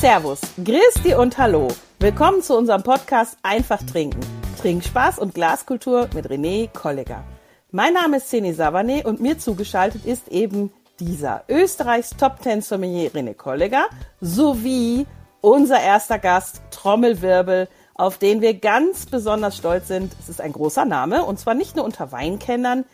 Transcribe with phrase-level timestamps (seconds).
[0.00, 1.66] Servus, Christi und Hallo.
[1.98, 4.20] Willkommen zu unserem Podcast Einfach Trinken.
[4.62, 7.24] Trinkspaß und Glaskultur mit René Kollegger.
[7.72, 13.10] Mein Name ist Seni Savane und mir zugeschaltet ist eben dieser Österreichs Top Ten Sommelier
[13.10, 13.86] René Kollegger
[14.20, 15.04] sowie
[15.40, 20.14] unser erster Gast Trommelwirbel, auf den wir ganz besonders stolz sind.
[20.20, 22.84] Es ist ein großer Name und zwar nicht nur unter Weinkennern.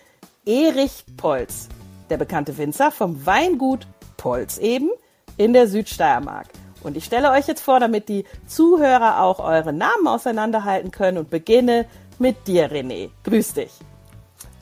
[0.46, 1.68] Erich Polz,
[2.08, 3.86] der bekannte Winzer vom Weingut
[4.16, 4.88] Polz eben
[5.36, 6.46] in der Südsteiermark.
[6.84, 11.30] Und ich stelle euch jetzt vor, damit die Zuhörer auch eure Namen auseinanderhalten können und
[11.30, 11.86] beginne
[12.18, 13.10] mit dir, René.
[13.24, 13.72] Grüß dich.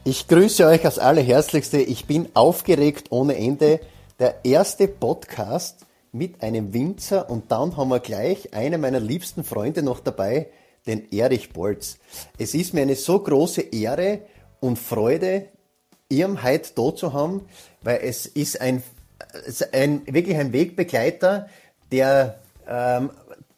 [0.04, 1.78] Ich grüße euch als allerherzlichste.
[1.78, 3.80] Ich bin aufgeregt ohne Ende.
[4.18, 9.82] Der erste Podcast mit einem Winzer und dann haben wir gleich einen meiner liebsten Freunde
[9.82, 10.48] noch dabei,
[10.86, 11.98] den Erich Bolz.
[12.38, 14.20] Es ist mir eine so große Ehre
[14.60, 15.48] und Freude,
[16.08, 17.46] Ihrem heute da zu haben,
[17.80, 18.82] weil es ist ein,
[19.72, 21.48] ein wirklich ein Wegbegleiter,
[21.92, 23.10] der, ähm,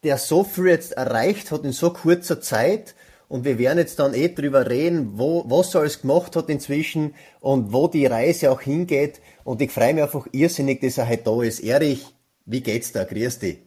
[0.02, 2.94] der so viel jetzt erreicht hat in so kurzer Zeit.
[3.28, 7.14] Und wir werden jetzt dann eh drüber reden, wo, was er alles gemacht hat inzwischen
[7.40, 9.20] und wo die Reise auch hingeht.
[9.44, 11.60] Und ich freue mich einfach irrsinnig, dass er heute da ist.
[11.60, 13.04] Erich, wie geht's da?
[13.04, 13.58] Grüß dich.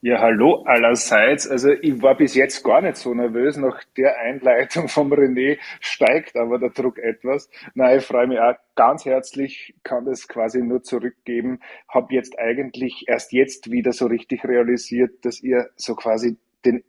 [0.00, 1.48] Ja, hallo allerseits.
[1.48, 3.56] Also ich war bis jetzt gar nicht so nervös.
[3.56, 7.50] Nach der Einleitung vom René steigt aber der Druck etwas.
[7.74, 11.60] Nein, ich freue mich auch ganz herzlich, kann das quasi nur zurückgeben.
[11.88, 16.84] Habe jetzt eigentlich erst jetzt wieder so richtig realisiert, dass ihr so quasi den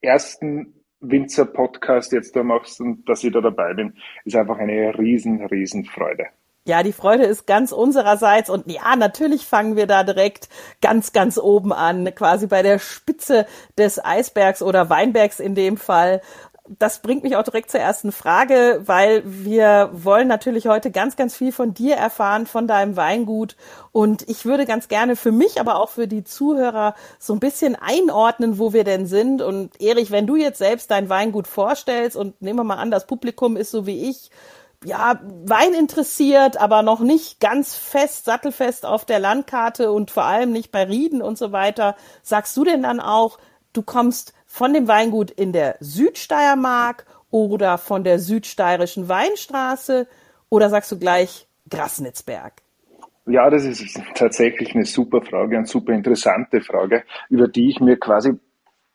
[0.00, 5.44] ersten Winzer-Podcast jetzt da machst und dass ich da dabei bin, ist einfach eine riesen,
[5.46, 6.26] riesen Freude.
[6.70, 10.48] Ja, die Freude ist ganz unsererseits und ja, natürlich fangen wir da direkt
[10.80, 13.44] ganz, ganz oben an, quasi bei der Spitze
[13.76, 16.20] des Eisbergs oder Weinbergs in dem Fall.
[16.78, 21.36] Das bringt mich auch direkt zur ersten Frage, weil wir wollen natürlich heute ganz, ganz
[21.36, 23.56] viel von dir erfahren, von deinem Weingut.
[23.90, 27.74] Und ich würde ganz gerne für mich, aber auch für die Zuhörer so ein bisschen
[27.74, 29.42] einordnen, wo wir denn sind.
[29.42, 33.08] Und Erich, wenn du jetzt selbst dein Weingut vorstellst und nehmen wir mal an, das
[33.08, 34.30] Publikum ist so wie ich,
[34.84, 40.52] ja, Wein interessiert, aber noch nicht ganz fest, sattelfest auf der Landkarte und vor allem
[40.52, 41.96] nicht bei Rieden und so weiter.
[42.22, 43.38] Sagst du denn dann auch,
[43.72, 50.08] du kommst von dem Weingut in der Südsteiermark oder von der südsteirischen Weinstraße
[50.48, 52.54] oder sagst du gleich Grasnitzberg?
[53.26, 57.98] Ja, das ist tatsächlich eine super Frage, eine super interessante Frage, über die ich mir
[57.98, 58.32] quasi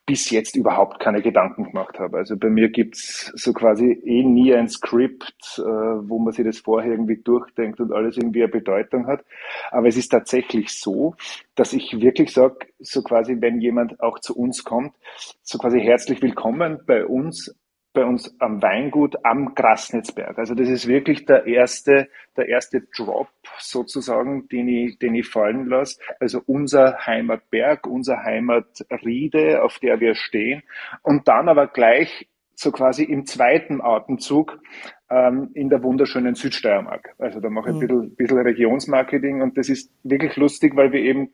[0.06, 2.18] bis jetzt überhaupt keine Gedanken gemacht habe.
[2.18, 6.60] Also bei mir gibt's so quasi eh nie ein Skript, äh, wo man sich das
[6.60, 9.24] vorher irgendwie durchdenkt und alles irgendwie eine Bedeutung hat.
[9.72, 11.16] Aber es ist tatsächlich so,
[11.56, 14.94] dass ich wirklich sage, so quasi, wenn jemand auch zu uns kommt,
[15.42, 17.52] so quasi herzlich willkommen bei uns
[17.96, 20.38] bei uns am Weingut am Grasnitzberg.
[20.38, 25.66] Also das ist wirklich der erste, der erste Drop sozusagen, den ich, den ich fallen
[25.66, 25.98] lasse.
[26.20, 30.62] Also unser Heimatberg, unser Heimatriede, auf der wir stehen.
[31.02, 34.60] Und dann aber gleich so quasi im zweiten Atemzug
[35.08, 37.14] ähm, in der wunderschönen Südsteiermark.
[37.18, 37.86] Also da mache ich ein mhm.
[37.86, 41.30] bisschen, bisschen Regionsmarketing und das ist wirklich lustig, weil wir eben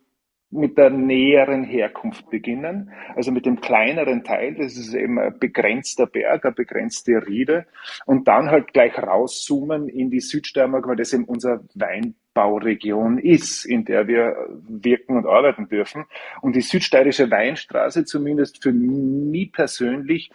[0.52, 6.06] mit der näheren Herkunft beginnen, also mit dem kleineren Teil, das ist eben ein begrenzter
[6.06, 7.66] Berg, eine begrenzte Riede,
[8.04, 13.84] und dann halt gleich rauszoomen in die Südsteiermark, weil das eben unser Weinbauregion ist, in
[13.86, 14.36] der wir
[14.68, 16.04] wirken und arbeiten dürfen.
[16.42, 20.30] Und die südsteirische Weinstraße, zumindest für mich persönlich,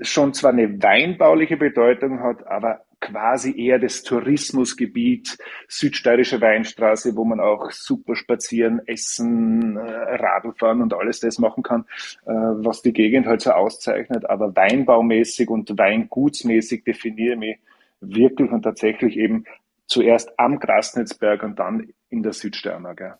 [0.00, 7.40] schon zwar eine weinbauliche Bedeutung hat, aber quasi eher das Tourismusgebiet Südsteirische Weinstraße, wo man
[7.40, 11.84] auch super spazieren, essen, äh, Radl fahren und alles das machen kann,
[12.26, 14.28] äh, was die Gegend halt so auszeichnet.
[14.28, 17.58] Aber weinbaumäßig und weingutsmäßig definiere ich mich
[18.00, 19.44] wirklich und tatsächlich eben
[19.86, 23.18] zuerst am Grasnitzberg und dann in der Südsteiermark.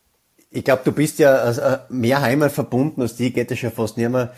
[0.56, 3.98] Ich glaube, du bist ja äh, mehr Heimat verbunden als die, geht es ja fast
[3.98, 4.32] nicht mehr.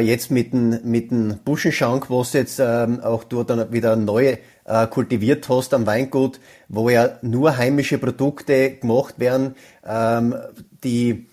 [0.00, 4.86] Jetzt mit dem, mit dem Buschenschank, was jetzt ähm, auch du dann wieder neu äh,
[4.86, 9.56] kultiviert hast am Weingut, wo ja nur heimische Produkte gemacht werden.
[9.84, 10.36] Ähm,
[10.84, 11.26] die,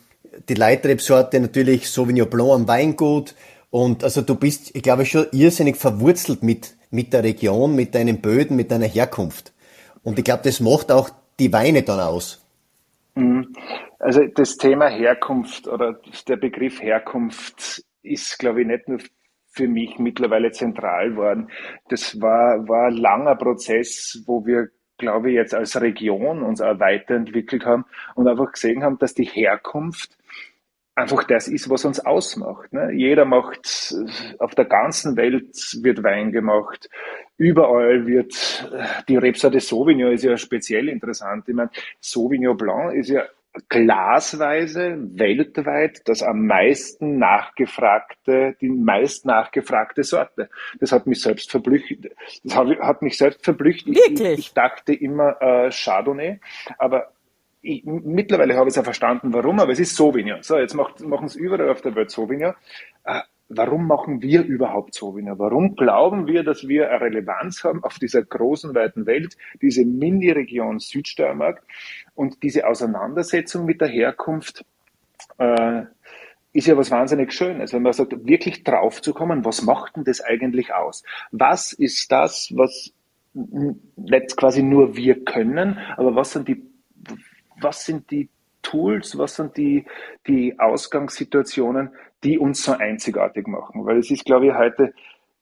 [0.49, 3.35] die Leitrebsorte natürlich Sauvignon Blanc am Weingut.
[3.69, 8.19] Und also du bist, ich glaube, schon irrsinnig verwurzelt mit, mit der Region, mit deinen
[8.19, 9.53] Böden, mit deiner Herkunft.
[10.03, 12.42] Und ich glaube, das macht auch die Weine dann aus.
[13.15, 13.53] Mhm.
[13.99, 18.99] Also das Thema Herkunft oder der Begriff Herkunft ist, glaube ich, nicht nur
[19.53, 21.49] für mich mittlerweile zentral worden.
[21.89, 26.79] Das war, war ein langer Prozess, wo wir, glaube ich, jetzt als Region uns auch
[26.79, 30.17] weiterentwickelt haben und einfach gesehen haben, dass die Herkunft
[30.95, 32.73] einfach das ist, was uns ausmacht.
[32.73, 32.91] Ne?
[32.93, 33.95] Jeder macht,
[34.39, 36.89] auf der ganzen Welt wird Wein gemacht.
[37.37, 38.69] Überall wird,
[39.07, 41.45] die Rebsorte Sauvignon ist ja speziell interessant.
[41.47, 43.25] Ich meine, Sauvignon Blanc ist ja
[43.69, 50.49] glasweise weltweit das am meisten nachgefragte, die meist nachgefragte Sorte.
[50.79, 52.09] Das hat mich selbst verblüfft.
[52.43, 53.85] Das hat mich selbst verblüfft.
[53.85, 54.21] Wirklich?
[54.21, 56.39] Ich, ich dachte immer äh, Chardonnay,
[56.77, 57.11] aber
[57.61, 60.41] ich, mittlerweile habe ich es ja verstanden, warum, aber es ist Sauvignon.
[60.43, 62.55] So, jetzt machen es überall auf der Welt Sauvignon.
[63.05, 63.21] Äh,
[63.55, 65.39] warum machen wir überhaupt Sauvignon?
[65.39, 70.79] Warum glauben wir, dass wir eine Relevanz haben auf dieser großen, weiten Welt, diese Mini-Region
[70.79, 71.63] Südsteiermark
[72.15, 74.65] und diese Auseinandersetzung mit der Herkunft
[75.37, 75.83] äh,
[76.53, 80.03] ist ja was wahnsinnig Schönes, wenn man sagt, wirklich drauf zu kommen, was macht denn
[80.03, 81.03] das eigentlich aus?
[81.31, 82.93] Was ist das, was
[83.33, 86.63] nicht quasi nur wir können, aber was sind die,
[87.59, 88.29] was sind die
[88.63, 89.85] Tools, was sind die,
[90.27, 91.91] die Ausgangssituationen,
[92.23, 93.85] die uns so einzigartig machen?
[93.85, 94.93] Weil es ist, glaube ich, heute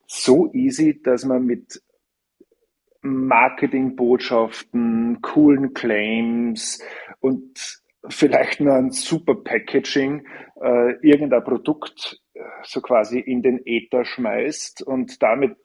[0.06, 1.82] so easy, dass man mit
[3.02, 6.84] Marketingbotschaften, coolen Claims
[7.20, 10.28] und vielleicht nur ein super Packaging
[10.62, 15.58] äh, irgendein Produkt äh, so quasi in den Äther schmeißt und damit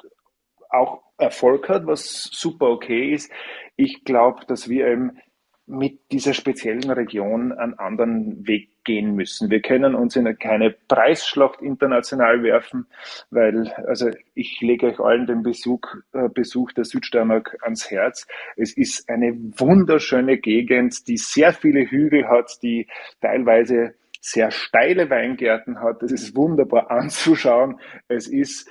[0.70, 3.30] auch Erfolg hat, was super okay ist.
[3.76, 5.18] Ich glaube, dass wir eben
[5.66, 9.50] mit dieser speziellen Region einen anderen Weg gehen müssen.
[9.50, 12.86] Wir können uns in keine Preisschlacht international werfen,
[13.30, 15.82] weil, also ich lege euch allen den Besuch,
[16.12, 18.28] äh, Besuch der Südsteiermark ans Herz.
[18.56, 22.86] Es ist eine wunderschöne Gegend, die sehr viele Hügel hat, die
[23.20, 26.02] teilweise sehr steile Weingärten hat.
[26.02, 27.80] Es ist wunderbar anzuschauen.
[28.08, 28.68] Es ist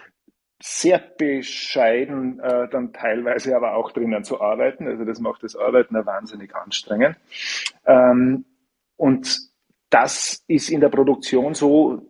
[0.67, 4.87] sehr bescheiden äh, dann teilweise aber auch drinnen zu arbeiten.
[4.87, 7.17] Also das macht das Arbeiten ja wahnsinnig anstrengend.
[7.85, 8.45] Ähm,
[8.97, 9.41] und
[9.91, 12.09] das ist in der Produktion so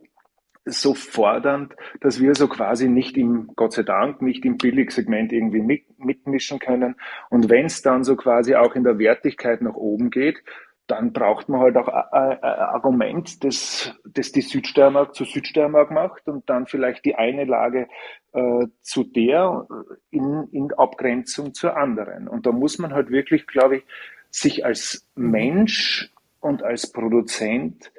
[0.67, 5.61] so fordernd, dass wir so quasi nicht im, Gott sei Dank, nicht im Billigsegment irgendwie
[5.61, 6.95] mit, mitmischen können.
[7.29, 10.41] Und wenn es dann so quasi auch in der Wertigkeit nach oben geht,
[10.87, 16.49] dann braucht man halt auch ein Argument, das, das die Südsteiermark zu Südsteiermark macht und
[16.49, 17.87] dann vielleicht die eine Lage
[18.33, 19.67] äh, zu der
[20.11, 22.27] in, in Abgrenzung zur anderen.
[22.27, 23.83] Und da muss man halt wirklich, glaube ich,
[24.29, 27.91] sich als Mensch und als Produzent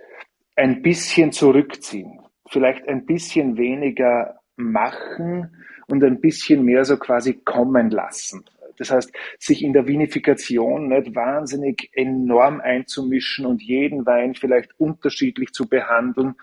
[0.55, 2.21] ein bisschen zurückziehen.
[2.49, 8.45] Vielleicht ein bisschen weniger machen und ein bisschen mehr so quasi kommen lassen.
[8.77, 15.53] Das heißt, sich in der Vinifikation nicht wahnsinnig enorm einzumischen und jeden Wein vielleicht unterschiedlich
[15.53, 16.35] zu behandeln,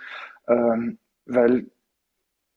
[0.47, 1.67] ähm, weil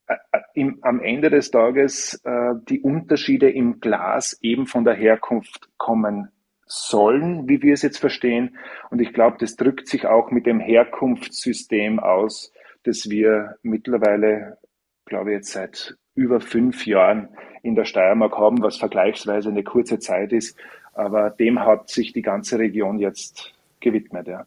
[0.07, 4.95] äh, äh, im, am Ende des Tages äh, die Unterschiede im Glas eben von der
[4.95, 6.29] Herkunft kommen
[6.65, 8.57] sollen, wie wir es jetzt verstehen.
[8.89, 12.51] Und ich glaube, das drückt sich auch mit dem Herkunftssystem aus,
[12.83, 14.57] das wir mittlerweile,
[15.05, 17.29] glaube ich, jetzt seit über fünf Jahren
[17.63, 20.57] in der Steiermark haben, was vergleichsweise eine kurze Zeit ist.
[20.93, 24.45] Aber dem hat sich die ganze Region jetzt gewidmet, ja.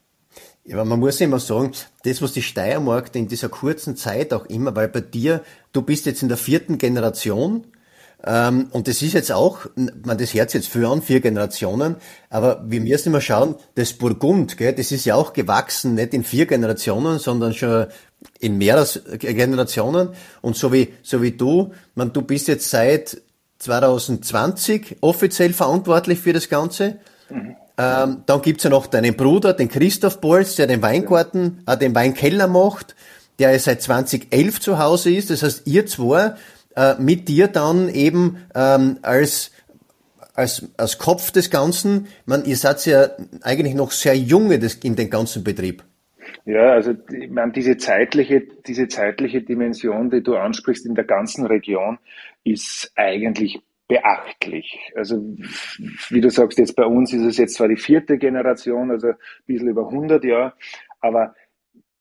[0.63, 1.71] Ja, aber man muss immer sagen,
[2.03, 5.43] das, was die Steiermark in dieser kurzen Zeit auch immer, weil bei dir,
[5.73, 7.65] du bist jetzt in der vierten Generation,
[8.23, 11.95] und das ist jetzt auch, man das Herz jetzt für an, vier Generationen,
[12.29, 16.23] aber wir müssen immer schauen, das Burgund, gell, das ist ja auch gewachsen, nicht in
[16.23, 17.87] vier Generationen, sondern schon
[18.39, 18.87] in mehreren
[19.17, 20.09] Generationen.
[20.41, 23.21] Und so wie, so wie du, man, du bist jetzt seit
[23.59, 26.99] 2020 offiziell verantwortlich für das Ganze.
[27.29, 27.55] Mhm.
[27.77, 31.95] Ähm, dann gibt's ja noch deinen Bruder, den Christoph Bolz, der den Weingarten, äh, den
[31.95, 32.95] Weinkeller macht,
[33.39, 35.29] der seit 2011 zu Hause ist.
[35.29, 36.35] Das heißt, ihr zwei
[36.75, 39.51] äh, mit dir dann eben ähm, als
[40.33, 43.09] als, als Kopf des Ganzen, man, ihr seid ja
[43.41, 45.83] eigentlich noch sehr junge des, in den ganzen Betrieb.
[46.45, 51.45] Ja, also ich meine, diese zeitliche, diese zeitliche Dimension, die du ansprichst in der ganzen
[51.45, 51.99] Region,
[52.43, 54.79] ist eigentlich beachtlich.
[54.95, 55.21] Also
[56.09, 59.15] wie du sagst, jetzt bei uns ist es jetzt zwar die vierte Generation, also ein
[59.45, 60.53] bisschen über 100 Jahre,
[61.01, 61.35] aber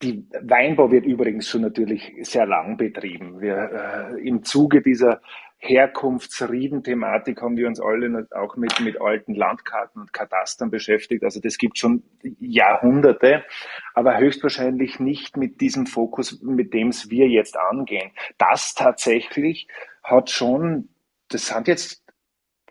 [0.03, 3.41] die Weinbau wird übrigens schon natürlich sehr lang betrieben.
[3.41, 5.21] Wir, äh, Im Zuge dieser
[5.59, 11.23] Herkunftsrieden-Thematik haben wir uns alle auch mit, mit alten Landkarten und Katastern beschäftigt.
[11.23, 12.03] Also das gibt schon
[12.41, 13.45] Jahrhunderte,
[13.93, 18.11] aber höchstwahrscheinlich nicht mit diesem Fokus, mit dem es wir jetzt angehen.
[18.39, 19.69] Das tatsächlich
[20.03, 20.89] hat schon,
[21.29, 22.03] das sind jetzt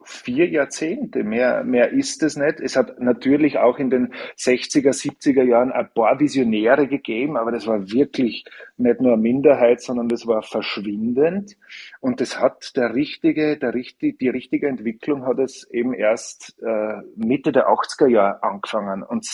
[0.10, 1.24] vier Jahrzehnte.
[1.24, 2.60] Mehr, mehr ist es nicht.
[2.60, 7.68] Es hat natürlich auch in den 60er, 70er Jahren ein paar Visionäre gegeben, aber das
[7.68, 8.46] war wirklich
[8.78, 11.58] nicht nur eine Minderheit, sondern das war verschwindend.
[12.00, 17.01] Und das hat der richtige, der richtig, die richtige Entwicklung hat es eben erst äh,
[17.16, 19.04] Mitte der 80er Jahre angefangen.
[19.04, 19.28] Und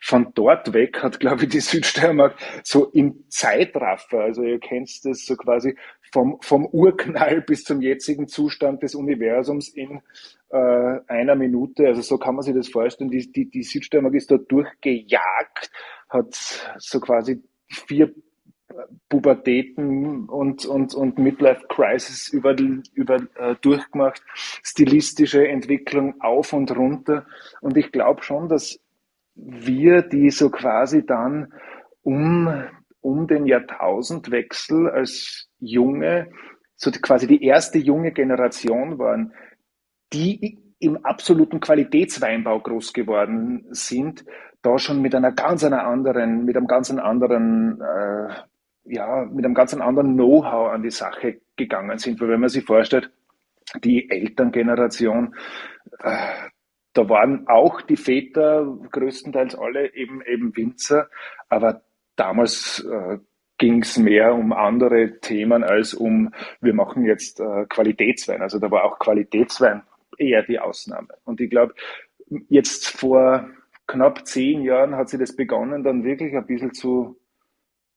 [0.00, 5.24] von dort weg hat, glaube ich, die Südsteiermark so im Zeitraffer, also ihr kennt das
[5.24, 5.76] so quasi
[6.12, 10.00] vom, vom Urknall bis zum jetzigen Zustand des Universums in
[10.50, 11.86] äh, einer Minute.
[11.86, 13.10] Also so kann man sich das vorstellen.
[13.10, 15.70] Die, die, die Südsteiermark ist da durchgejagt,
[16.08, 16.34] hat
[16.78, 18.12] so quasi vier
[19.08, 22.54] Pubertäten und, und, und Midlife Crisis über,
[22.92, 27.26] über, äh, durchgemacht, stilistische Entwicklung auf und runter.
[27.60, 28.78] Und ich glaube schon, dass
[29.34, 31.52] wir, die so quasi dann
[32.02, 32.64] um,
[33.00, 36.30] um den Jahrtausendwechsel als junge,
[36.76, 39.32] so quasi die erste junge Generation waren,
[40.12, 44.24] die im absoluten Qualitätsweinbau groß geworden sind,
[44.62, 48.28] da schon mit einer ganz einer anderen, mit einem ganz anderen, äh,
[48.84, 52.20] ja, mit einem ganz anderen Know-how an die Sache gegangen sind.
[52.20, 53.10] Weil wenn man sich vorstellt,
[53.82, 55.34] die Elterngeneration,
[56.00, 56.16] äh,
[56.94, 61.08] da waren auch die Väter größtenteils alle eben eben Winzer,
[61.48, 61.82] aber
[62.16, 63.18] damals äh,
[63.58, 68.40] ging es mehr um andere Themen als um, wir machen jetzt äh, Qualitätswein.
[68.40, 69.82] Also da war auch Qualitätswein
[70.16, 71.08] eher die Ausnahme.
[71.24, 71.74] Und ich glaube,
[72.48, 73.50] jetzt vor
[73.86, 77.18] knapp zehn Jahren hat sie das begonnen, dann wirklich ein bisschen zu,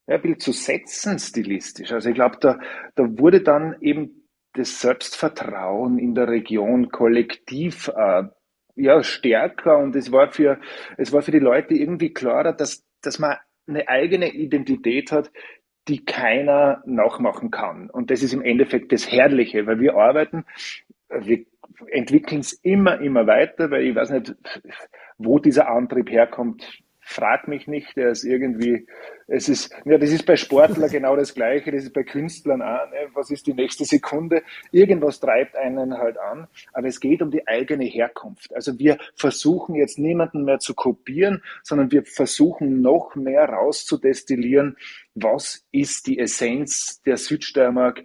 [0.08, 1.91] ja, ein bisschen zu setzen stilistisch.
[1.91, 2.60] Also ich glaube, da,
[2.96, 8.24] da wurde dann eben das Selbstvertrauen in der Region kollektiv äh,
[8.75, 10.60] ja, stärker und es war für,
[10.98, 13.38] es war für die Leute irgendwie klarer, dass, dass man
[13.72, 15.32] eine eigene Identität hat,
[15.88, 17.90] die keiner nachmachen kann.
[17.90, 20.46] Und das ist im Endeffekt das Herrliche, weil wir arbeiten,
[21.10, 21.46] wir
[21.88, 24.36] entwickeln es immer, immer weiter, weil ich weiß nicht,
[25.18, 28.88] wo dieser Antrieb herkommt, frag mich nicht, der ist irgendwie,
[29.27, 32.89] es ist, ja, das ist bei Sportlern genau das Gleiche, das ist bei Künstlern auch,
[32.89, 33.10] ne?
[33.13, 34.44] was ist die nächste Sekunde?
[34.72, 38.53] Irgendwas treibt einen halt an, aber es geht um die eigene Herkunft.
[38.56, 44.77] Also wir versuchen jetzt niemanden mehr zu kopieren, sondern wir versuchen noch mehr rauszudestillieren,
[45.13, 48.03] was ist die Essenz der Südsteiermark,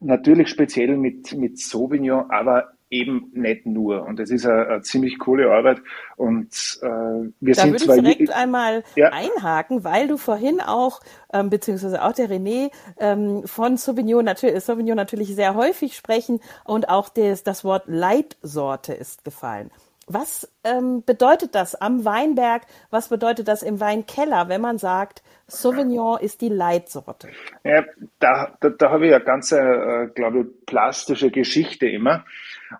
[0.00, 4.04] natürlich speziell mit, mit Sauvignon, aber eben nicht nur.
[4.04, 5.78] Und es ist eine, eine, ziemlich coole Arbeit.
[6.16, 9.10] Und äh, wir da sind würde ich direkt einmal ja.
[9.10, 11.00] einhaken, weil du vorhin auch,
[11.32, 16.88] ähm, beziehungsweise auch der René ähm, von Sauvignon natürlich, Sauvignon natürlich sehr häufig sprechen und
[16.88, 19.70] auch des, das Wort Leitsorte ist gefallen.
[20.06, 22.62] Was ähm, bedeutet das am Weinberg?
[22.90, 27.28] Was bedeutet das im Weinkeller, wenn man sagt, Sauvignon ist die Leitsorte?
[27.62, 27.84] Ja,
[28.18, 32.24] da, da, da habe ich eine ganz, äh, glaube ich, plastische Geschichte immer.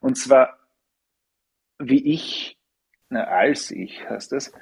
[0.00, 0.59] Und zwar,
[1.79, 2.59] wie ich,
[3.09, 4.52] na, als ich heißt das.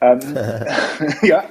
[0.00, 0.20] Ähm,
[1.22, 1.44] ja,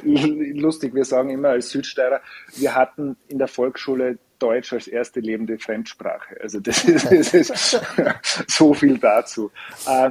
[0.02, 2.20] lustig, wir sagen immer als Südsteirer,
[2.56, 6.36] wir hatten in der Volksschule Deutsch als erste lebende Fremdsprache.
[6.40, 7.80] Also das ist, das ist
[8.48, 9.50] so viel dazu.
[9.86, 10.10] Äh,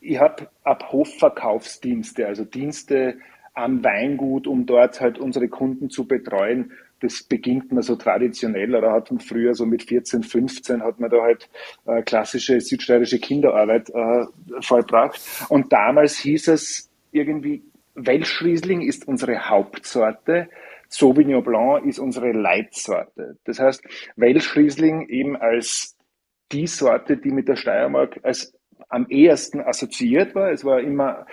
[0.00, 3.18] ich habe ab Hofverkaufsdienste, also Dienste
[3.54, 6.72] am Weingut, um dort halt unsere Kunden zu betreuen.
[7.00, 11.10] Das beginnt man so traditionell oder hat man früher so mit 14, 15 hat man
[11.10, 11.48] da halt
[11.86, 14.26] äh, klassische südsteirische Kinderarbeit äh,
[14.60, 15.20] vollbracht.
[15.48, 17.62] Und damals hieß es irgendwie,
[17.94, 20.48] Welschriesling ist unsere Hauptsorte.
[20.88, 23.36] Sauvignon Blanc ist unsere Leitsorte.
[23.44, 23.82] Das heißt,
[24.16, 25.96] Welschriesling eben als
[26.52, 28.54] die Sorte, die mit der Steiermark als
[28.88, 30.50] am ehesten assoziiert war.
[30.50, 31.26] Es war immer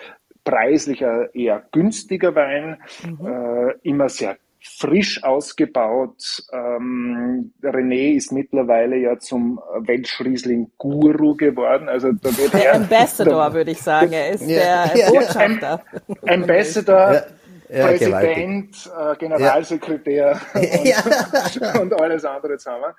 [0.44, 3.26] preislicher, eher günstiger Wein, mhm.
[3.26, 6.44] äh, immer sehr frisch ausgebaut.
[6.52, 11.88] Ähm, René ist mittlerweile ja zum Weltschriesling-Guru geworden.
[11.88, 14.12] Also da wird der er, Ambassador, da, würde ich sagen.
[14.12, 15.84] Er ist ja, der ja, Botschafter.
[16.28, 17.24] Ambassador.
[17.70, 17.78] Ja.
[17.78, 22.94] Ja, Präsident, äh, Generalsekretär und, und, alles andere zusammen.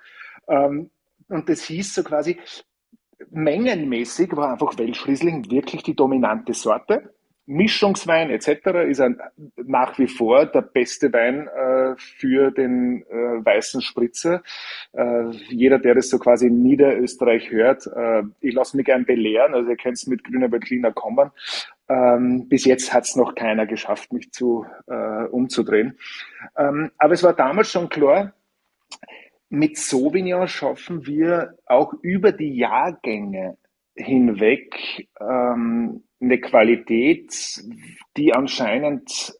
[0.48, 0.90] Ähm,
[1.28, 2.38] und das hieß so quasi,
[3.30, 7.14] mengenmäßig war einfach Welschriesling wirklich die dominante Sorte.
[7.46, 8.88] Mischungswein etc.
[8.88, 9.20] ist ein,
[9.56, 14.42] nach wie vor der beste Wein äh, für den äh, weißen Spritzer.
[14.92, 19.54] Äh, jeder, der das so quasi in Niederösterreich hört, äh, ich lasse mich gern belehren,
[19.54, 21.30] also ihr könnt mit Grüner Berliner kommen.
[21.88, 25.98] Ähm, bis jetzt hat es noch keiner geschafft, mich zu äh, umzudrehen.
[26.56, 28.32] Ähm, aber es war damals schon klar,
[29.48, 33.56] mit Sauvignon schaffen wir auch über die Jahrgänge
[33.94, 37.62] hinweg ähm, eine Qualität,
[38.16, 39.34] die anscheinend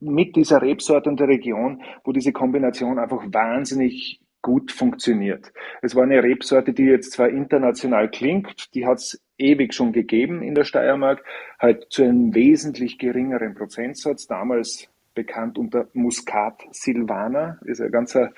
[0.00, 5.52] mit dieser Rebsorte und der Region, wo diese Kombination einfach wahnsinnig gut funktioniert.
[5.82, 10.42] Es war eine Rebsorte, die jetzt zwar international klingt, die hat es ewig schon gegeben
[10.42, 11.24] in der Steiermark,
[11.58, 18.32] halt zu einem wesentlich geringeren Prozentsatz, damals bekannt unter Muscat Silvaner, ist ein ganzer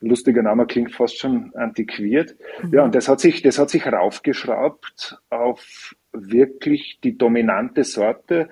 [0.00, 2.36] lustiger Name, klingt fast schon antiquiert.
[2.62, 2.74] Mhm.
[2.74, 8.48] Ja, und das hat sich, das hat sich raufgeschraubt auf wirklich die dominante Sorte.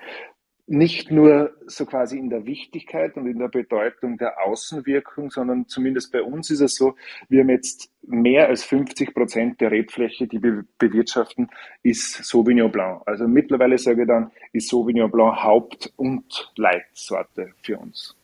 [0.69, 6.11] nicht nur so quasi in der Wichtigkeit und in der Bedeutung der Außenwirkung, sondern zumindest
[6.11, 6.95] bei uns ist es so,
[7.29, 11.49] wir haben jetzt mehr als 50 Prozent der Rebfläche, die wir bewirtschaften,
[11.83, 13.01] ist Sauvignon Blanc.
[13.05, 18.16] Also mittlerweile sage ich dann, ist Sauvignon Blanc Haupt- und Leitsorte für uns.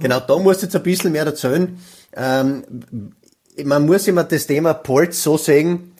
[0.00, 1.78] Genau, da musst du jetzt ein bisschen mehr erzählen.
[2.14, 2.64] Ähm,
[3.64, 5.92] man muss immer das Thema Polz so sehen,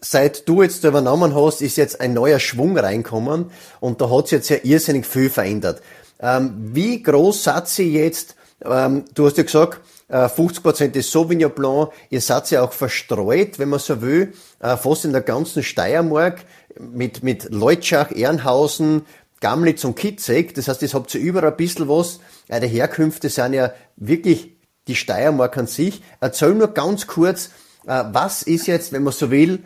[0.00, 3.50] seit du jetzt übernommen hast, ist jetzt ein neuer Schwung reinkommen
[3.80, 5.82] und da hat sich jetzt ja irrsinnig viel verändert.
[6.20, 8.36] Ähm, wie groß seid ihr jetzt?
[8.64, 11.90] Ähm, du hast ja gesagt, äh, 50% ist Sauvignon Blanc.
[12.10, 16.44] Ihr seid ja auch verstreut, wenn man so will, äh, fast in der ganzen Steiermark
[16.78, 19.06] mit, mit Leutschach, Ehrenhausen,
[19.40, 20.54] Gamlitz und Kitzek.
[20.54, 22.20] Das heißt, ihr habt ja überall ein bisschen was.
[22.48, 24.56] Die Herkünfte sind ja wirklich
[24.86, 26.02] die Steiermark an sich.
[26.20, 27.50] Erzähl nur ganz kurz,
[27.86, 29.64] äh, was ist jetzt, wenn man so will,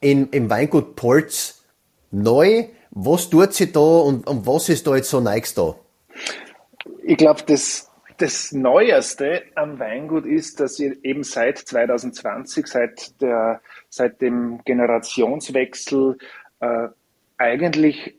[0.00, 1.62] in, im Weingut Polz
[2.10, 2.66] neu?
[2.90, 5.76] Was tut sie da und, und was ist da jetzt so neigst da?
[7.04, 13.60] Ich glaube, das, das Neueste am Weingut ist, dass ihr eben seit 2020, seit, der,
[13.88, 16.18] seit dem Generationswechsel,
[16.60, 16.88] äh,
[17.38, 18.16] eigentlich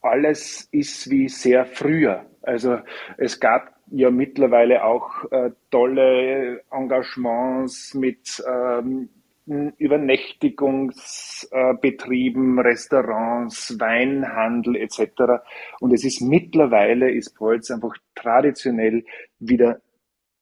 [0.00, 2.24] alles ist wie sehr früher.
[2.42, 2.78] Also
[3.18, 9.10] es gab ja mittlerweile auch äh, tolle Engagements mit ähm,
[9.78, 15.42] Übernächtigungsbetrieben, Restaurants, Weinhandel etc.
[15.80, 19.04] Und es ist mittlerweile, ist Polz einfach traditionell
[19.40, 19.80] wieder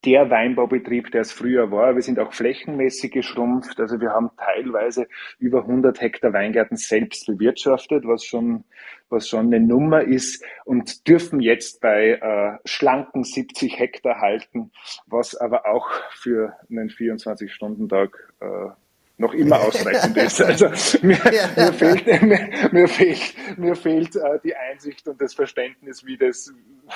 [0.09, 1.95] der Weinbaubetrieb, der es früher war.
[1.95, 3.79] Wir sind auch flächenmäßig geschrumpft.
[3.79, 5.07] Also wir haben teilweise
[5.39, 8.65] über 100 Hektar Weingärten selbst bewirtschaftet, was schon,
[9.11, 14.73] was schon eine Nummer ist und dürfen jetzt bei äh, schlanken 70 Hektar halten,
[15.07, 18.71] was aber auch für einen 24-Stunden-Tag äh,
[19.19, 20.41] noch immer ausreichend ist.
[20.41, 20.67] Also
[21.03, 21.19] mir,
[21.57, 26.53] mir fehlt, mir, mir fehlt, mir fehlt äh, die Einsicht und das Verständnis, wie das,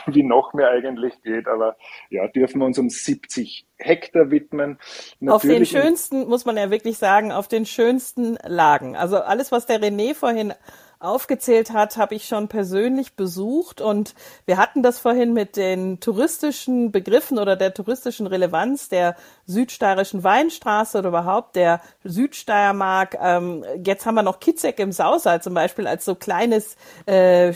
[0.06, 1.48] wie noch mehr eigentlich geht.
[1.48, 1.76] Aber
[2.10, 4.78] ja, dürfen wir uns um 70 Hektar widmen.
[5.18, 8.96] Natürlich auf den schönsten, muss man ja wirklich sagen, auf den schönsten Lagen.
[8.96, 10.54] Also alles, was der René vorhin
[11.02, 14.14] aufgezählt hat, habe ich schon persönlich besucht und
[14.46, 20.98] wir hatten das vorhin mit den touristischen Begriffen oder der touristischen Relevanz der südsteirischen Weinstraße
[20.98, 23.18] oder überhaupt der Südsteiermark.
[23.20, 27.52] Ähm, jetzt haben wir noch Kitzek im Sausaal zum Beispiel als so kleines äh,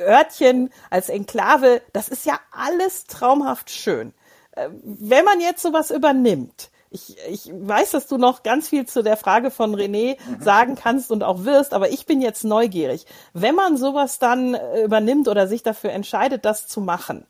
[0.00, 1.82] Örtchen, als Enklave.
[1.92, 4.12] Das ist ja alles traumhaft schön.
[4.52, 9.02] Äh, wenn man jetzt sowas übernimmt, ich, ich weiß, dass du noch ganz viel zu
[9.02, 10.42] der Frage von René mhm.
[10.42, 13.04] sagen kannst und auch wirst, aber ich bin jetzt neugierig.
[13.34, 17.26] Wenn man sowas dann äh, übernimmt oder sich dafür entscheidet, das zu machen,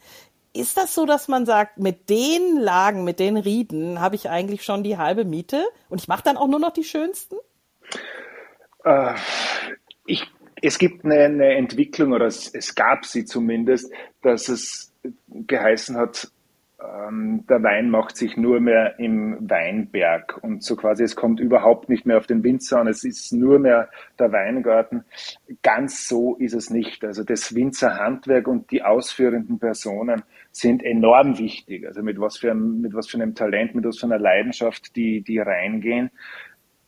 [0.55, 4.65] ist das so, dass man sagt, mit den Lagen, mit den Rieden habe ich eigentlich
[4.65, 7.37] schon die halbe Miete und ich mache dann auch nur noch die schönsten?
[8.85, 9.15] Äh,
[10.07, 10.25] ich,
[10.63, 13.93] es gibt eine, eine Entwicklung, oder es, es gab sie zumindest,
[14.23, 14.93] dass es
[15.29, 16.31] geheißen hat,
[16.81, 22.07] der Wein macht sich nur mehr im Weinberg und so quasi, es kommt überhaupt nicht
[22.07, 23.89] mehr auf den Winzer an, es ist nur mehr
[24.21, 25.05] der Weingarten.
[25.63, 27.05] Ganz so ist es nicht.
[27.05, 31.85] Also das Winzerhandwerk und die ausführenden Personen sind enorm wichtig.
[31.85, 34.95] Also mit was für einem, mit was für einem Talent, mit was für einer Leidenschaft
[34.95, 36.11] die, die reingehen.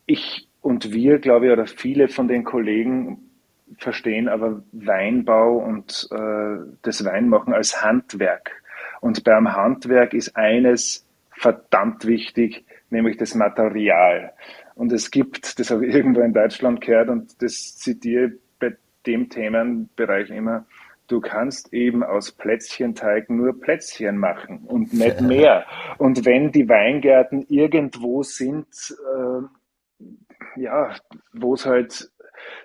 [0.06, 3.30] Ich und wir, glaube ich, oder viele von den Kollegen
[3.78, 8.59] verstehen aber Weinbau und äh, das Weinmachen als Handwerk
[9.00, 14.32] und beim Handwerk ist eines verdammt wichtig, nämlich das Material.
[14.74, 18.76] Und es gibt, das habe ich irgendwo in Deutschland gehört und das zitiere ich bei
[19.06, 20.66] dem Themenbereich immer,
[21.08, 25.66] du kannst eben aus Plätzchenteig nur Plätzchen machen und nicht mehr.
[25.98, 28.68] Und wenn die Weingärten irgendwo sind,
[29.14, 30.94] äh, ja,
[31.32, 32.10] wo es halt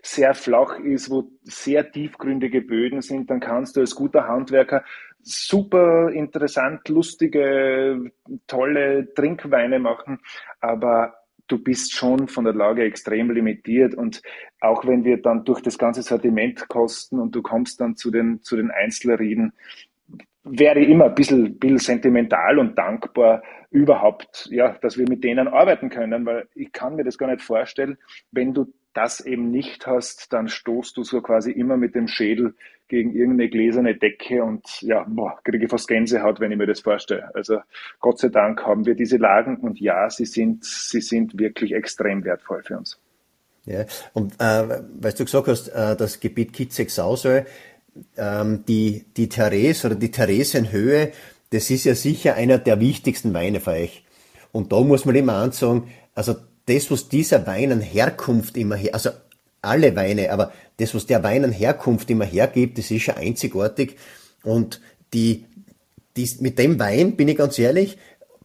[0.01, 4.83] sehr flach ist, wo sehr tiefgründige Böden sind, dann kannst du als guter Handwerker
[5.25, 8.11] super interessant, lustige,
[8.47, 10.19] tolle Trinkweine machen,
[10.61, 11.15] aber
[11.47, 14.21] du bist schon von der Lage extrem limitiert und
[14.61, 18.41] auch wenn wir dann durch das ganze Sortiment kosten und du kommst dann zu den,
[18.43, 19.53] zu den Einzelrieden,
[20.43, 25.47] wäre ich immer ein bisschen, bisschen sentimental und dankbar überhaupt, ja, dass wir mit denen
[25.47, 27.97] arbeiten können, weil ich kann mir das gar nicht vorstellen,
[28.31, 32.55] wenn du das eben nicht hast, dann stoßt du so quasi immer mit dem Schädel
[32.87, 37.33] gegen irgendeine gläserne Decke und ja, boah, kriege fast Gänsehaut, wenn ich mir das vorstelle.
[37.33, 37.59] Also
[37.99, 42.23] Gott sei Dank haben wir diese Lagen und ja, sie sind, sie sind wirklich extrem
[42.23, 42.99] wertvoll für uns.
[43.65, 47.47] Ja, und äh, weil du gesagt hast, äh, das Gebiet Kitzek-Sausal,
[48.15, 51.11] ähm, die, die Therese oder die Theresienhöhe,
[51.49, 54.03] das ist ja sicher einer der wichtigsten Weine für euch.
[54.51, 58.93] Und da muss man immer ansagen, also das, was dieser Wein an Herkunft immer her,
[58.93, 59.11] also
[59.61, 63.97] alle Weine, aber das, was der Wein an Herkunft immer hergibt, das ist schon einzigartig.
[64.43, 64.81] Und
[65.13, 65.45] die,
[66.15, 67.97] die, mit dem Wein, bin ich ganz ehrlich,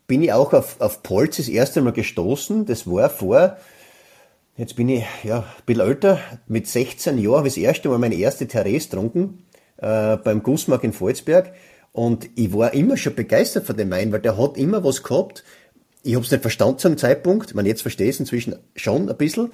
[0.06, 2.66] bin ich auch auf, auf Polz das erste Mal gestoßen.
[2.66, 3.59] Das war vor,
[4.56, 7.98] jetzt bin ich ja ein bisschen älter, mit 16 Jahren habe ich das erste Mal
[7.98, 11.52] meine erste Therese getrunken, äh, beim Gussmark in Volzberg.
[11.92, 15.44] Und ich war immer schon begeistert von dem Wein, weil der hat immer was gehabt.
[16.02, 19.16] Ich habe es nicht verstanden zu einem Zeitpunkt, man jetzt verstehe es inzwischen schon ein
[19.16, 19.52] bisschen.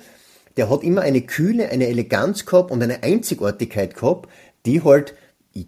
[0.56, 4.28] Der hat immer eine Kühle, eine Eleganz gehabt und eine Einzigartigkeit gehabt,
[4.64, 5.14] die halt,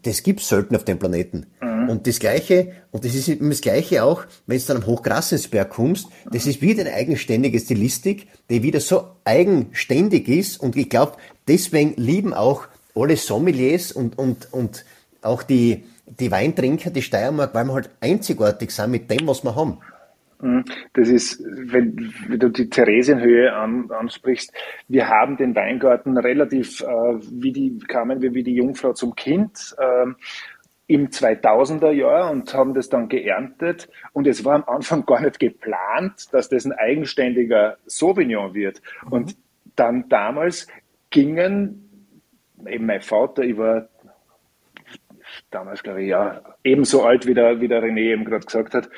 [0.03, 1.47] das gibt's selten auf dem Planeten.
[1.61, 1.89] Mhm.
[1.89, 5.69] Und das Gleiche, und das ist immer das Gleiche auch, wenn du dann am Hochgrassensberg
[5.69, 11.17] kommst, das ist wieder eine eigenständige Stilistik, die wieder so eigenständig ist und ich glaube,
[11.49, 14.85] deswegen lieben auch alle Sommeliers und, und, und
[15.23, 19.55] auch die, die Weintrinker, die Steiermark, weil wir halt einzigartig sind mit dem, was wir
[19.55, 19.79] haben.
[20.41, 20.65] Mhm.
[20.93, 24.53] Das ist, wenn, wenn du die Theresienhöhe an, ansprichst,
[24.87, 29.75] wir haben den Weingarten relativ, äh, wie die, kamen wir wie die Jungfrau zum Kind,
[29.79, 30.07] äh,
[30.87, 33.91] im 2000er Jahr und haben das dann geerntet.
[34.13, 38.81] Und es war am Anfang gar nicht geplant, dass das ein eigenständiger Sauvignon wird.
[39.05, 39.13] Mhm.
[39.13, 39.37] Und
[39.77, 40.67] dann damals
[41.11, 42.15] gingen,
[42.67, 43.89] eben mein Vater, ich war
[45.51, 48.89] damals glaube ich ja ebenso alt wie der, wie der René eben gerade gesagt hat.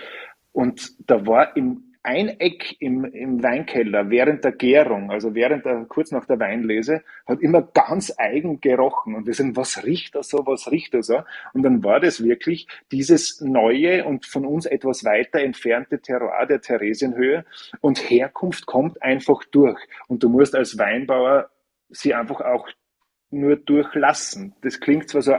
[0.53, 5.85] Und da war im ein Eck im, im Weinkeller während der Gärung, also während der,
[5.85, 9.15] kurz nach der Weinlese, hat immer ganz eigen gerochen.
[9.15, 11.21] Und wir sind, was riecht das so, was riecht das so?
[11.53, 16.63] Und dann war das wirklich dieses neue und von uns etwas weiter entfernte Terroir der
[16.63, 17.45] Theresienhöhe.
[17.83, 19.81] Und Herkunft kommt einfach durch.
[20.09, 21.51] Und du musst als Weinbauer
[21.91, 22.69] sie einfach auch
[23.31, 24.55] nur durchlassen.
[24.63, 25.37] Das klingt zwar so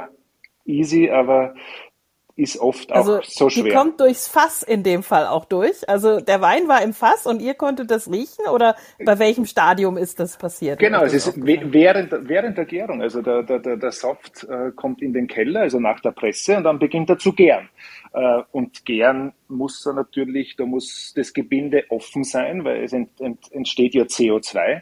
[0.65, 1.55] easy, aber
[2.35, 3.63] ist oft also auch so schwer.
[3.63, 5.87] Die kommt durchs Fass in dem Fall auch durch.
[5.89, 9.97] Also der Wein war im Fass und ihr konntet das riechen oder bei welchem Stadium
[9.97, 10.79] ist das passiert?
[10.79, 13.01] Genau, es ist während, während der Gärung.
[13.01, 16.57] Also der, der, der, der Saft äh, kommt in den Keller, also nach der Presse
[16.57, 17.69] und dann beginnt er zu gären.
[18.13, 23.19] Äh, und gären muss er natürlich, da muss das Gebinde offen sein, weil es ent,
[23.19, 24.81] ent, entsteht ja CO2.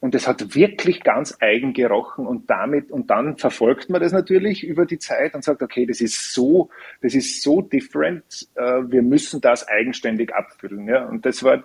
[0.00, 4.64] Und es hat wirklich ganz eigen gerochen und damit, und dann verfolgt man das natürlich
[4.64, 6.70] über die Zeit und sagt, okay, das ist so,
[7.02, 11.06] das ist so different, äh, wir müssen das eigenständig abfüllen, ja.
[11.06, 11.64] Und das war,